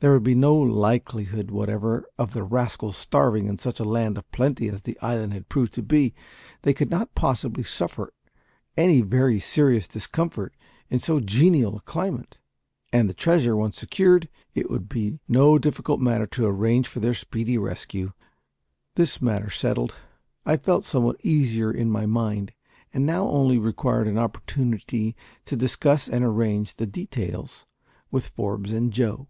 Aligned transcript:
There 0.00 0.12
would 0.12 0.24
be 0.24 0.34
no 0.34 0.54
likelihood 0.54 1.50
whatever 1.50 2.04
of 2.18 2.34
the 2.34 2.42
rascals 2.42 2.98
starving 2.98 3.46
in 3.46 3.56
such 3.56 3.80
a 3.80 3.84
land 3.84 4.18
of 4.18 4.30
plenty 4.30 4.68
as 4.68 4.82
the 4.82 4.98
island 5.00 5.32
had 5.32 5.48
proved 5.48 5.72
to 5.72 5.82
be; 5.82 6.12
they 6.62 6.74
could 6.74 6.90
not 6.90 7.14
possibly 7.14 7.62
suffer 7.62 8.12
any 8.76 9.00
very 9.00 9.40
serious 9.40 9.88
discomfort 9.88 10.54
in 10.90 10.98
so 10.98 11.18
genial 11.18 11.78
a 11.78 11.80
climate; 11.80 12.38
and, 12.92 13.08
the 13.08 13.14
treasure 13.14 13.56
once 13.56 13.78
secured, 13.78 14.28
it 14.54 14.68
would 14.68 14.86
be 14.86 15.18
no 15.28 15.58
difficult 15.58 15.98
matter 15.98 16.26
to 16.26 16.44
arrange 16.44 16.86
for 16.86 17.00
their 17.00 17.14
speedy 17.14 17.56
rescue. 17.56 18.12
This 18.96 19.22
matter 19.22 19.48
settled, 19.48 19.94
I 20.44 20.58
felt 20.58 20.84
somewhat 20.84 21.18
easier 21.24 21.72
in 21.72 21.90
my 21.90 22.04
mind, 22.04 22.52
and 22.92 23.06
now 23.06 23.26
only 23.30 23.58
required 23.58 24.08
an 24.08 24.18
opportunity 24.18 25.16
to 25.46 25.56
discuss 25.56 26.06
and 26.06 26.22
arrange 26.22 26.74
the 26.76 26.86
details 26.86 27.64
with 28.10 28.28
Forbes 28.28 28.72
and 28.72 28.92
Joe. 28.92 29.28